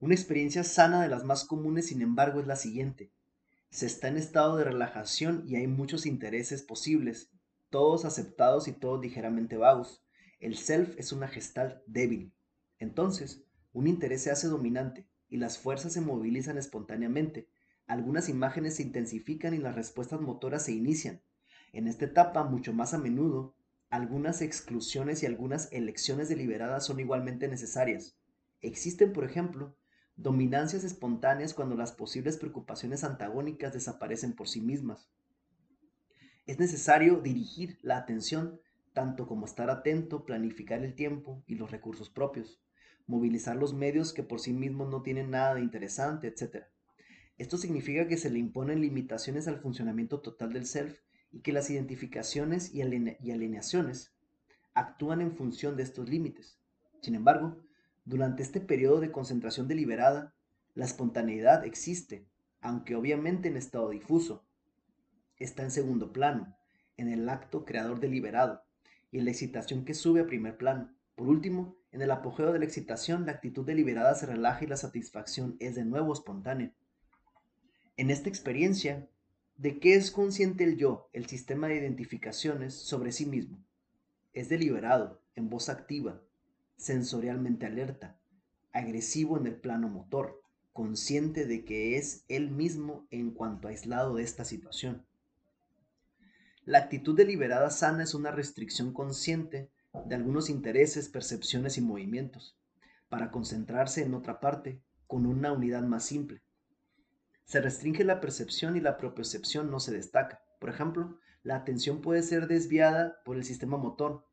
[0.00, 3.10] Una experiencia sana de las más comunes, sin embargo, es la siguiente.
[3.70, 7.30] Se está en estado de relajación y hay muchos intereses posibles,
[7.70, 10.04] todos aceptados y todos ligeramente vagos.
[10.40, 12.32] El self es una gestal débil.
[12.78, 13.43] Entonces,
[13.74, 17.48] un interés se hace dominante y las fuerzas se movilizan espontáneamente.
[17.86, 21.20] Algunas imágenes se intensifican y las respuestas motoras se inician.
[21.72, 23.54] En esta etapa, mucho más a menudo,
[23.90, 28.16] algunas exclusiones y algunas elecciones deliberadas son igualmente necesarias.
[28.60, 29.76] Existen, por ejemplo,
[30.16, 35.10] dominancias espontáneas cuando las posibles preocupaciones antagónicas desaparecen por sí mismas.
[36.46, 38.60] Es necesario dirigir la atención
[38.92, 42.63] tanto como estar atento, planificar el tiempo y los recursos propios,
[43.06, 46.64] movilizar los medios que por sí mismos no tienen nada de interesante, etc.
[47.36, 51.00] Esto significa que se le imponen limitaciones al funcionamiento total del self
[51.32, 54.14] y que las identificaciones y, alineaciones
[54.72, 56.58] actúan en función de estos límites.
[57.02, 57.58] Sin embargo,
[58.04, 60.34] durante este periodo de concentración deliberada,
[60.74, 62.28] la espontaneidad existe,
[62.60, 64.46] aunque obviamente en estado difuso.
[65.38, 66.56] Está en segundo plano,
[66.96, 68.62] en el acto creador deliberado
[69.10, 70.94] y en la excitación que sube a primer plano.
[71.16, 74.76] Por último, en el apogeo de la excitación, la actitud deliberada se relaja y la
[74.76, 76.72] satisfacción es de nuevo espontánea.
[77.96, 79.08] En esta experiencia,
[79.58, 83.64] ¿de qué es consciente el yo, el sistema de identificaciones, sobre sí mismo?
[84.32, 86.20] Es deliberado, en voz activa,
[86.76, 88.18] sensorialmente alerta,
[88.72, 94.24] agresivo en el plano motor, consciente de que es él mismo en cuanto aislado de
[94.24, 95.06] esta situación.
[96.64, 99.70] La actitud deliberada sana es una restricción consciente
[100.04, 102.56] de algunos intereses, percepciones y movimientos,
[103.08, 106.42] para concentrarse en otra parte, con una unidad más simple.
[107.44, 110.42] Se restringe la percepción y la propiocepción no se destaca.
[110.58, 114.26] Por ejemplo, la atención puede ser desviada por el sistema motor,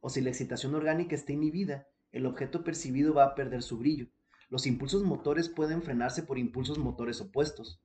[0.00, 4.08] o si la excitación orgánica está inhibida, el objeto percibido va a perder su brillo.
[4.48, 7.80] Los impulsos motores pueden frenarse por impulsos motores opuestos.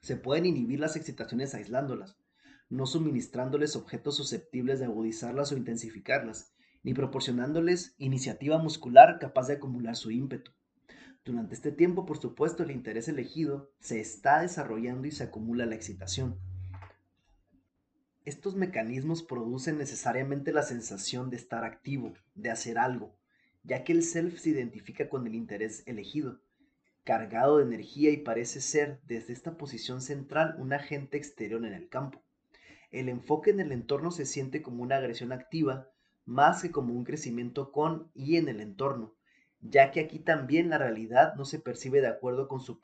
[0.00, 2.16] Se pueden inhibir las excitaciones aislándolas,
[2.68, 6.52] no suministrándoles objetos susceptibles de agudizarlas o intensificarlas,
[6.82, 10.52] ni proporcionándoles iniciativa muscular capaz de acumular su ímpetu.
[11.24, 15.74] Durante este tiempo, por supuesto, el interés elegido se está desarrollando y se acumula la
[15.74, 16.38] excitación.
[18.24, 23.18] Estos mecanismos producen necesariamente la sensación de estar activo, de hacer algo,
[23.62, 26.40] ya que el self se identifica con el interés elegido,
[27.04, 31.88] cargado de energía y parece ser, desde esta posición central, un agente exterior en el
[31.88, 32.22] campo.
[32.90, 35.90] El enfoque en el entorno se siente como una agresión activa
[36.24, 39.14] más que como un crecimiento con y en el entorno,
[39.60, 42.80] ya que aquí también la realidad no se percibe de acuerdo con su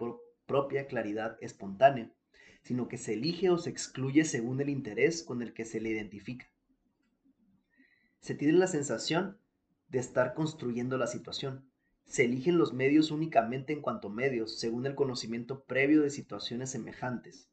[0.47, 2.11] propia claridad espontánea,
[2.63, 5.91] sino que se elige o se excluye según el interés con el que se le
[5.91, 6.49] identifica.
[8.21, 9.39] Se tiene la sensación
[9.89, 11.71] de estar construyendo la situación.
[12.07, 17.51] Se eligen los medios únicamente en cuanto medios, según el conocimiento previo de situaciones semejantes.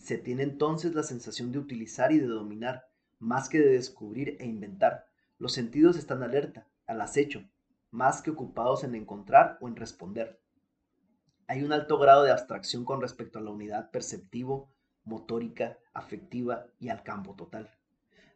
[0.00, 4.46] Se tiene entonces la sensación de utilizar y de dominar, más que de descubrir e
[4.46, 5.04] inventar.
[5.38, 7.44] Los sentidos están alerta, al acecho,
[7.90, 10.40] más que ocupados en encontrar o en responder.
[11.46, 14.72] Hay un alto grado de abstracción con respecto a la unidad perceptivo,
[15.04, 17.70] motórica, afectiva y al campo total.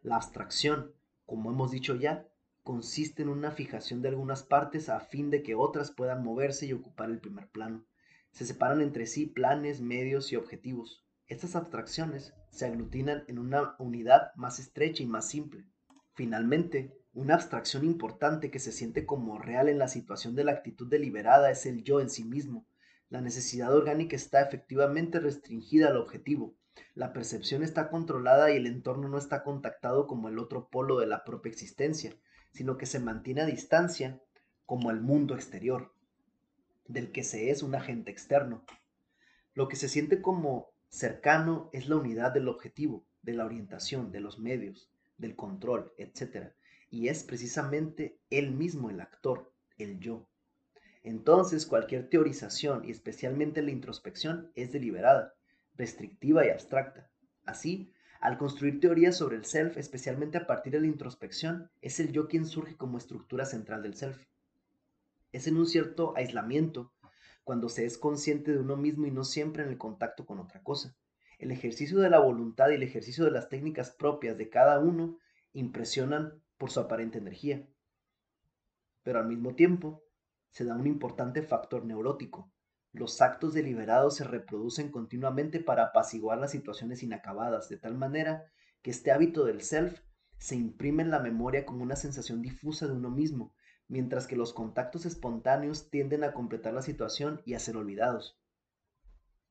[0.03, 0.93] La abstracción,
[1.25, 2.29] como hemos dicho ya,
[2.63, 6.75] consiste en una fijación de algunas partes a fin de que otras puedan moverse y
[6.75, 7.87] ocupar el primer plano.
[8.33, 11.04] Se separan entre sí planes, medios y objetivos.
[11.27, 15.65] Estas abstracciones se aglutinan en una unidad más estrecha y más simple.
[16.13, 20.87] Finalmente, una abstracción importante que se siente como real en la situación de la actitud
[20.87, 22.67] deliberada es el yo en sí mismo.
[23.09, 26.57] La necesidad orgánica está efectivamente restringida al objetivo.
[26.95, 31.07] La percepción está controlada y el entorno no está contactado como el otro polo de
[31.07, 32.15] la propia existencia,
[32.53, 34.21] sino que se mantiene a distancia
[34.67, 35.95] como el mundo exterior,
[36.87, 38.65] del que se es un agente externo.
[39.55, 44.21] Lo que se siente como Cercano es la unidad del objetivo, de la orientación, de
[44.21, 46.53] los medios, del control, etc.
[46.89, 50.29] Y es precisamente él mismo el actor, el yo.
[51.03, 55.35] Entonces cualquier teorización, y especialmente la introspección, es deliberada,
[55.75, 57.11] restrictiva y abstracta.
[57.45, 62.13] Así, al construir teorías sobre el self, especialmente a partir de la introspección, es el
[62.13, 64.25] yo quien surge como estructura central del self.
[65.33, 66.93] Es en un cierto aislamiento
[67.45, 70.63] cuando se es consciente de uno mismo y no siempre en el contacto con otra
[70.63, 70.97] cosa.
[71.39, 75.19] El ejercicio de la voluntad y el ejercicio de las técnicas propias de cada uno
[75.53, 77.69] impresionan por su aparente energía.
[79.03, 80.03] Pero al mismo tiempo,
[80.51, 82.51] se da un importante factor neurótico.
[82.93, 88.45] Los actos deliberados se reproducen continuamente para apaciguar las situaciones inacabadas, de tal manera
[88.83, 90.01] que este hábito del self
[90.39, 93.53] se imprime en la memoria como una sensación difusa de uno mismo,
[93.89, 98.39] mientras que los contactos espontáneos tienden a completar la situación y a ser olvidados.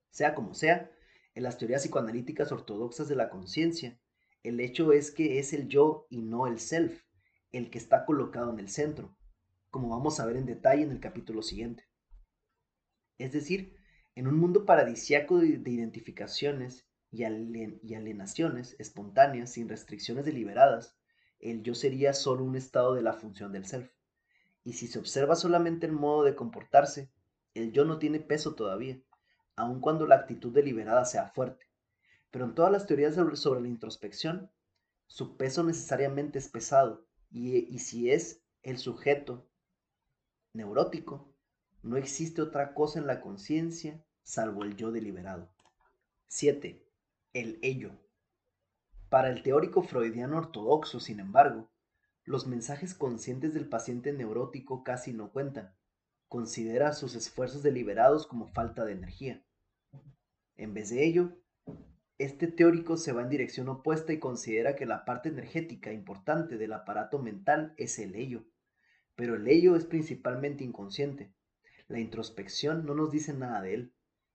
[0.09, 0.91] Sea como sea,
[1.35, 3.99] en las teorías psicoanalíticas ortodoxas de la conciencia,
[4.43, 7.03] el hecho es que es el yo y no el self,
[7.51, 9.15] el que está colocado en el centro,
[9.69, 11.87] como vamos a ver en detalle en el capítulo siguiente.
[13.17, 13.75] Es decir,
[14.15, 20.95] en un mundo paradisiaco de, identificaciones y, y alienaciones espontáneas sin restricciones deliberadas,
[21.39, 23.91] el yo sería solo un estado de la función del self.
[24.63, 27.11] Y si se observa solamente el modo de comportarse,
[27.53, 28.99] el yo no tiene peso todavía,
[29.55, 31.67] aun cuando la actitud deliberada sea fuerte.
[32.31, 34.49] Pero en todas las teorías sobre, la introspección,
[35.07, 39.47] su peso necesariamente es pesado, y, y si es el sujeto
[40.53, 41.33] neurótico,
[41.81, 45.49] no existe otra cosa en la conciencia salvo el yo deliberado.
[46.27, 46.83] 7.
[47.33, 47.91] El ello.
[49.09, 51.69] Para el teórico freudiano ortodoxo, sin embargo,
[52.25, 55.75] los mensajes conscientes del paciente neurótico casi no cuentan.
[56.27, 59.45] Considera sus esfuerzos deliberados como falta de energía.
[60.55, 61.37] En vez de ello,
[62.17, 66.73] este teórico se va en dirección opuesta y considera que la parte energética importante del
[66.73, 68.45] aparato mental es el ello,
[69.15, 71.33] pero el ello es principalmente inconsciente.
[71.87, 73.93] La introspección no nos dice nada de él.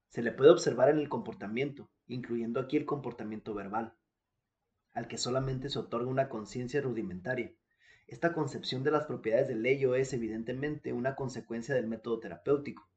[0.09, 3.96] Se le puede observar en el comportamiento, incluyendo aquí el comportamiento verbal,
[4.92, 7.53] al que solamente se otorga una conciencia rudimentaria.
[8.09, 12.88] Esta concepción de las propiedades del ello es evidentemente una consecuencia del método terapéutico.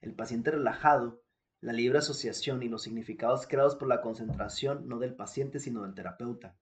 [0.00, 1.22] El paciente relajado,
[1.60, 5.94] la libre asociación y los significados creados por la concentración no del paciente sino del
[5.94, 6.56] terapeuta.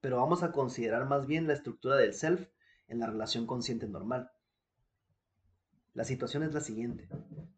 [0.00, 2.48] Pero vamos a considerar más bien la estructura del self
[2.88, 4.32] en la relación consciente normal.
[5.92, 7.10] La situación es la siguiente.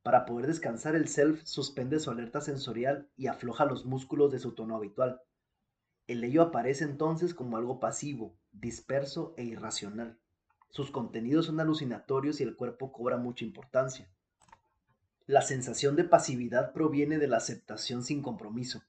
[0.02, 4.52] Para poder descansar, el self suspende su alerta sensorial y afloja los músculos de su
[4.52, 5.22] tono habitual.
[6.08, 10.18] El ello aparece entonces como algo pasivo, disperso e irracional.
[10.70, 14.10] Sus contenidos son alucinatorios y el cuerpo cobra mucha importancia.
[15.26, 18.82] La sensación de pasividad proviene de la aceptación sin compromiso.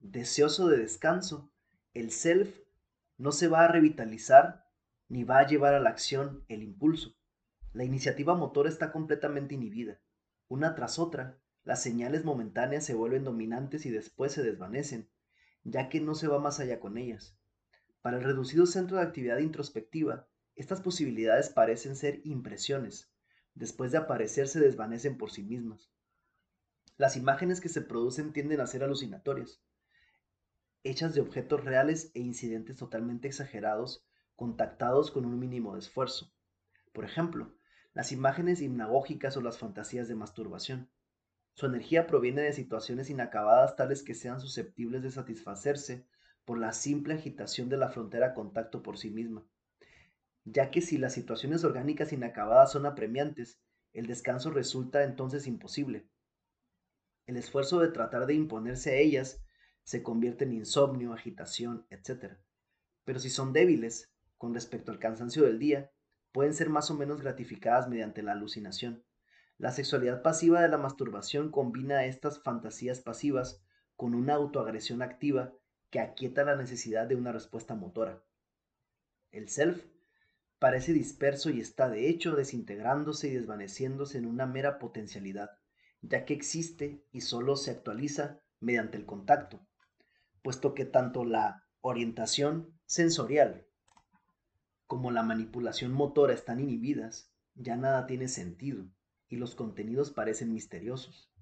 [0.00, 1.50] Deseoso de descanso,
[1.92, 2.58] el self
[3.16, 4.66] no se va a revitalizar
[5.08, 7.14] ni va a llevar a la acción el impulso.
[7.72, 10.00] La iniciativa motora está completamente inhibida.
[10.48, 15.08] Una tras otra, las señales momentáneas se vuelven dominantes y después se desvanecen,
[15.62, 17.36] ya que no se va más allá con ellas.
[18.04, 23.10] Para el reducido centro de actividad introspectiva, estas posibilidades parecen ser impresiones.
[23.54, 25.90] Después de aparecer se desvanecen por sí mismas.
[26.98, 29.62] Las imágenes que se producen tienden a ser alucinatorias,
[30.82, 34.04] hechas de objetos reales e incidentes totalmente exagerados
[34.36, 36.30] contactados con un mínimo de esfuerzo.
[36.92, 37.54] Por ejemplo,
[37.94, 40.90] las imágenes hipnagógicas o las fantasías de masturbación.
[41.54, 46.06] Su energía proviene de situaciones inacabadas tales que sean susceptibles de satisfacerse
[46.44, 49.46] por la simple agitación de la frontera contacto por sí misma.
[50.44, 53.60] Ya que si las situaciones orgánicas inacabadas son apremiantes,
[53.92, 56.06] el descanso resulta entonces imposible.
[57.26, 59.42] El esfuerzo de tratar de imponerse a ellas
[59.84, 62.34] se convierte en insomnio, agitación, etc.
[63.04, 65.90] Pero si son débiles, con respecto al cansancio del día
[66.32, 69.04] pueden ser más o menos gratificadas mediante la alucinación.
[69.56, 73.62] La sexualidad pasiva de la masturbación combina estas fantasías pasivas
[73.96, 75.54] con una autoagresión activa
[75.94, 78.20] que aquieta la necesidad de una respuesta motora.
[79.30, 79.86] El self
[80.58, 85.50] parece disperso y está de hecho desintegrándose y desvaneciéndose en una mera potencialidad,
[86.02, 89.64] ya que existe y solo se actualiza mediante el contacto,
[90.42, 93.68] puesto que tanto la orientación sensorial
[94.88, 98.84] como la manipulación motora están inhibidas, ya nada tiene sentido
[99.28, 101.32] y los contenidos parecen misteriosos.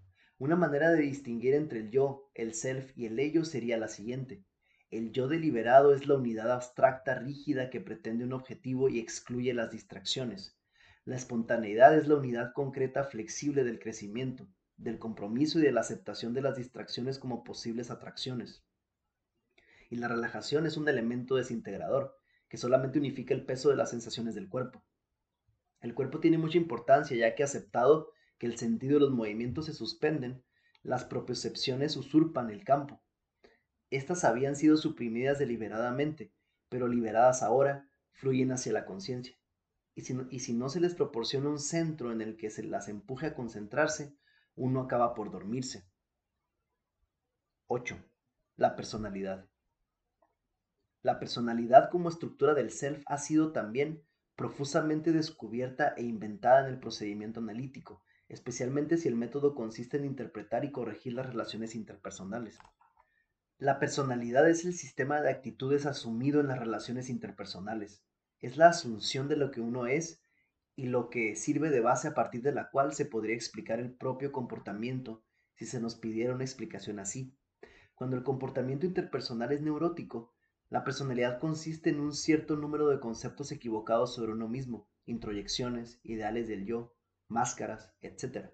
[0.42, 4.42] Una manera de distinguir entre el yo, el self y el ello sería la siguiente.
[4.90, 9.70] El yo deliberado es la unidad abstracta rígida que pretende un objetivo y excluye las
[9.70, 10.58] distracciones.
[11.04, 16.34] La espontaneidad es la unidad concreta flexible del crecimiento, del compromiso y de la aceptación
[16.34, 18.64] de las distracciones como posibles atracciones.
[19.90, 24.34] Y la relajación es un elemento desintegrador, que solamente unifica el peso de las sensaciones
[24.34, 24.82] del cuerpo.
[25.80, 28.10] El cuerpo tiene mucha importancia ya que aceptado
[28.42, 30.42] que el sentido de los movimientos se suspenden,
[30.82, 33.00] las propiocepciones usurpan el campo.
[33.88, 36.32] Estas habían sido suprimidas deliberadamente,
[36.68, 39.36] pero liberadas ahora, fluyen hacia la conciencia.
[39.94, 42.64] Y si, no, y si no se les proporciona un centro en el que se
[42.64, 44.12] las empuje a concentrarse,
[44.56, 45.86] uno acaba por dormirse.
[47.68, 47.96] 8.
[48.56, 49.48] La personalidad.
[51.02, 54.02] La personalidad como estructura del self ha sido también
[54.34, 58.02] profusamente descubierta e inventada en el procedimiento analítico,
[58.32, 62.58] especialmente si el método consiste en interpretar y corregir las relaciones interpersonales.
[63.58, 68.02] La personalidad es el sistema de actitudes asumido en las relaciones interpersonales.
[68.40, 70.22] Es la asunción de lo que uno es
[70.74, 73.92] y lo que sirve de base a partir de la cual se podría explicar el
[73.92, 75.22] propio comportamiento
[75.54, 77.36] si se nos pidiera una explicación así.
[77.94, 80.32] Cuando el comportamiento interpersonal es neurótico,
[80.70, 86.48] la personalidad consiste en un cierto número de conceptos equivocados sobre uno mismo, introyecciones, ideales
[86.48, 86.94] del yo,
[87.32, 88.50] máscaras, etc.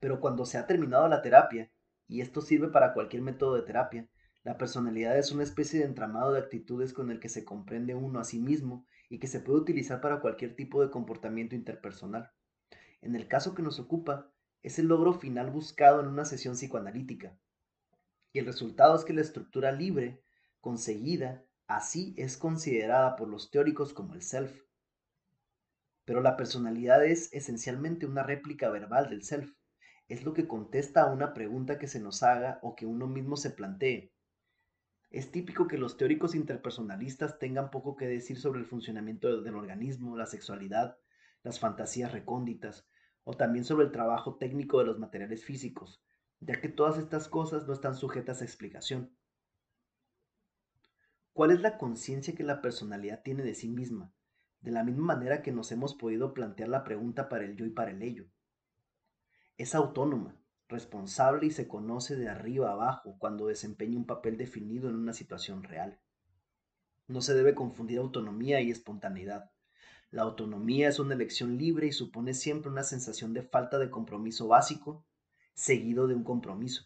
[0.00, 1.70] Pero cuando se ha terminado la terapia,
[2.08, 4.08] y esto sirve para cualquier método de terapia,
[4.42, 8.18] la personalidad es una especie de entramado de actitudes con el que se comprende uno
[8.18, 12.32] a sí mismo y que se puede utilizar para cualquier tipo de comportamiento interpersonal.
[13.02, 17.38] En el caso que nos ocupa, es el logro final buscado en una sesión psicoanalítica.
[18.32, 20.22] Y el resultado es que la estructura libre
[20.60, 24.62] conseguida así es considerada por los teóricos como el self.
[26.04, 29.52] Pero la personalidad es esencialmente una réplica verbal del self.
[30.08, 33.36] Es lo que contesta a una pregunta que se nos haga o que uno mismo
[33.36, 34.12] se plantee.
[35.10, 40.16] Es típico que los teóricos interpersonalistas tengan poco que decir sobre el funcionamiento del, organismo,
[40.16, 40.98] la sexualidad,
[41.42, 42.88] las fantasías recónditas,
[43.24, 46.00] o también sobre el trabajo técnico de los materiales físicos,
[46.38, 49.12] ya que todas estas cosas no están sujetas a explicación.
[51.32, 54.12] ¿Cuál es la conciencia que la personalidad tiene de sí misma?
[54.60, 57.70] De la misma manera que nos hemos podido plantear la pregunta para el yo y
[57.70, 58.26] para el ello.
[59.56, 60.36] Es autónoma,
[60.68, 65.62] responsable y se conoce de arriba abajo cuando desempeña un papel definido en una situación
[65.62, 65.98] real.
[67.08, 69.50] No se debe confundir autonomía y espontaneidad.
[70.10, 74.48] La autonomía es una elección libre y supone siempre una sensación de falta de compromiso
[74.48, 75.06] básico,
[75.54, 76.84] seguido de un compromiso.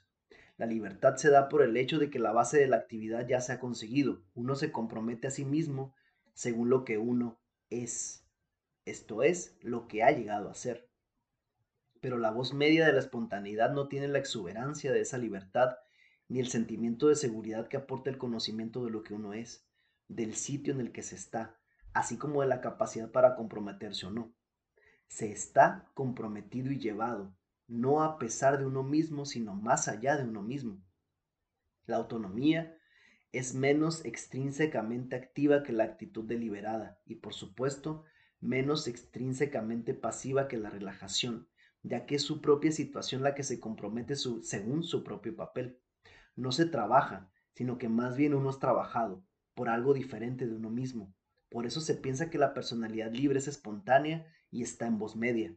[0.56, 3.40] La libertad se da por el hecho de que la base de la actividad ya
[3.40, 4.22] se ha conseguido.
[4.34, 5.94] Uno se compromete a sí mismo
[6.34, 7.40] según lo que uno
[7.70, 8.24] es.
[8.84, 10.88] Esto es, lo que ha llegado a ser
[12.04, 15.78] pero la voz media de la espontaneidad no tiene la exuberancia de esa libertad,
[16.28, 19.66] ni el sentimiento de seguridad que aporta el conocimiento de lo que uno es,
[20.06, 21.58] del sitio en el que se está,
[21.94, 24.34] así como de la capacidad para comprometerse o no.
[25.08, 27.34] Se está comprometido y llevado,
[27.68, 30.84] no a pesar de uno mismo, sino más allá de uno mismo.
[31.86, 32.76] La autonomía
[33.34, 38.04] es menos extrínsecamente activa que la actitud deliberada y, por supuesto,
[38.40, 41.48] menos extrínsecamente pasiva que la relajación,
[41.82, 45.80] ya que es su propia situación la que se compromete según su propio papel.
[46.36, 49.24] No se trabaja, sino que más bien uno es trabajado
[49.54, 51.12] por algo diferente de uno mismo.
[51.48, 55.56] Por eso se piensa que la personalidad libre es espontánea y está en voz media.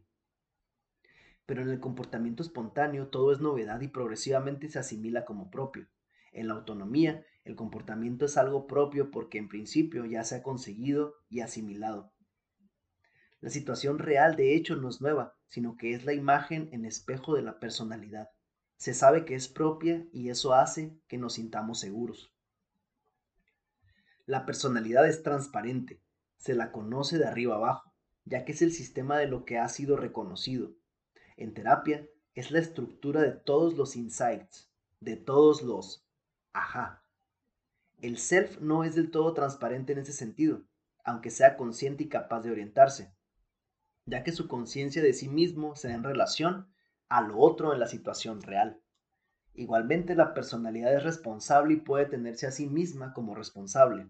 [1.46, 5.86] Pero en el comportamiento espontáneo todo es novedad y progresivamente se asimila como propio.
[6.32, 11.14] En la autonomía, el comportamiento es algo propio porque en principio ya se ha conseguido
[11.30, 12.12] y asimilado.
[13.40, 17.34] La situación real, de hecho, no es nueva, sino que es la imagen en espejo
[17.34, 18.28] de la personalidad.
[18.76, 22.34] Se sabe que es propia y eso hace que nos sintamos seguros.
[24.26, 26.02] La personalidad es transparente,
[26.36, 27.94] se la conoce de arriba abajo,
[28.24, 30.74] ya que es el sistema de lo que ha sido reconocido.
[31.38, 34.70] En terapia, es la estructura de todos los insights,
[35.00, 36.06] de todos los
[36.52, 37.07] ajá.
[37.98, 40.64] El self no es del todo transparente en ese sentido,
[41.04, 43.12] aunque sea consciente y capaz de orientarse
[44.08, 46.66] ya que su conciencia de sí mismo se da en relación
[47.08, 48.80] a lo otro en la situación real.
[49.54, 54.08] Igualmente, la personalidad es responsable y puede tenerse a sí misma como responsable,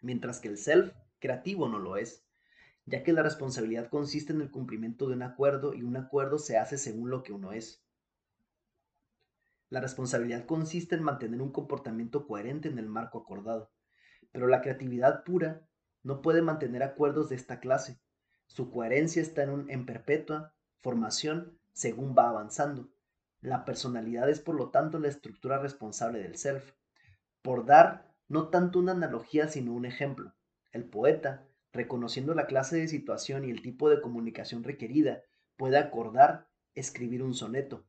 [0.00, 2.24] mientras que el self creativo no lo es,
[2.86, 6.56] ya que la responsabilidad consiste en el cumplimiento de un acuerdo y un acuerdo se
[6.56, 7.82] hace según lo que uno es.
[9.70, 13.70] La responsabilidad consiste en mantener un comportamiento coherente en el marco acordado,
[14.32, 15.66] pero la creatividad pura
[16.02, 17.98] no puede mantener acuerdos de esta clase,
[18.50, 22.90] su coherencia está en, perpetua formación según va avanzando.
[23.40, 26.72] La personalidad es por lo tanto la estructura responsable del self.
[27.42, 30.34] Por dar no tanto una analogía sino un ejemplo,
[30.72, 35.22] el poeta, reconociendo la clase de situación y el tipo de comunicación requerida,
[35.56, 37.86] puede acordar escribir un soneto.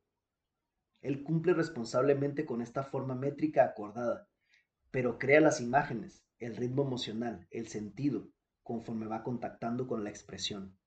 [1.01, 4.27] Él cumple responsablemente con esta forma métrica acordada,
[4.91, 8.27] pero crea las imágenes, el ritmo emocional, el sentido,
[8.63, 10.77] conforme va contactando con la expresión.